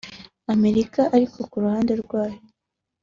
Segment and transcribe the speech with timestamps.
[0.53, 2.39] Amerika ariko ku ruhande rwayo